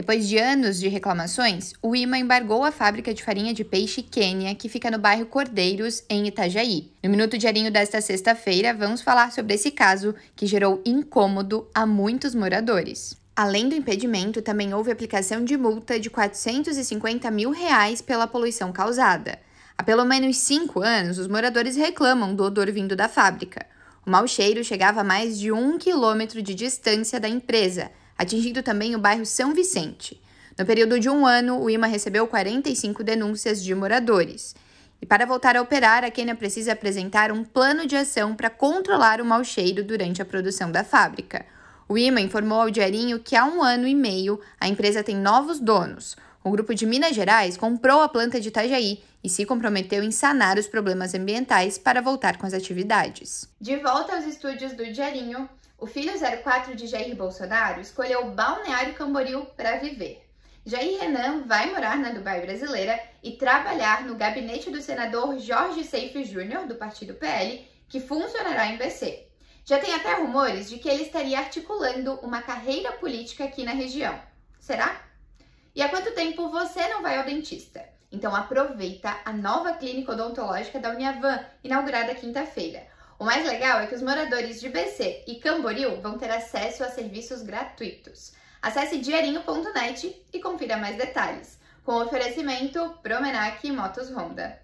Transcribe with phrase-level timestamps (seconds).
[0.00, 4.54] Depois de anos de reclamações, o IMA embargou a fábrica de farinha de peixe Quênia,
[4.54, 6.90] que fica no bairro Cordeiros, em Itajaí.
[7.04, 12.34] No Minuto Diarinho desta sexta-feira, vamos falar sobre esse caso que gerou incômodo a muitos
[12.34, 13.14] moradores.
[13.36, 19.38] Além do impedimento, também houve aplicação de multa de 450 mil reais pela poluição causada.
[19.76, 23.66] Há pelo menos cinco anos, os moradores reclamam do odor vindo da fábrica.
[24.06, 27.90] O mau cheiro chegava a mais de um quilômetro de distância da empresa,
[28.20, 30.20] atingindo também o bairro São Vicente.
[30.58, 34.54] No período de um ano, o IMA recebeu 45 denúncias de moradores.
[35.00, 39.22] E para voltar a operar, a Quênia precisa apresentar um plano de ação para controlar
[39.22, 41.46] o mau cheiro durante a produção da fábrica.
[41.88, 45.58] O IMA informou ao Diarinho que há um ano e meio a empresa tem novos
[45.58, 46.14] donos.
[46.42, 50.56] O grupo de Minas Gerais comprou a planta de Itajaí e se comprometeu em sanar
[50.56, 53.46] os problemas ambientais para voltar com as atividades.
[53.60, 55.46] De volta aos estúdios do Diarinho,
[55.78, 60.26] o filho 04 de Jair Bolsonaro escolheu Balneário Camboriú para viver.
[60.64, 66.24] Jair Renan vai morar na Dubai brasileira e trabalhar no gabinete do senador Jorge Seife
[66.24, 69.26] Júnior, do partido PL, que funcionará em BC.
[69.66, 74.18] Já tem até rumores de que ele estaria articulando uma carreira política aqui na região.
[74.58, 75.09] Será?
[76.20, 77.82] E tempo você não vai ao dentista?
[78.12, 82.86] Então aproveita a nova clínica odontológica da Uniavan, inaugurada quinta-feira.
[83.18, 86.90] O mais legal é que os moradores de BC e Camboriú vão ter acesso a
[86.90, 88.34] serviços gratuitos.
[88.60, 91.58] Acesse diarinho.net e confira mais detalhes.
[91.86, 94.60] Com oferecimento Promenac Motos Honda.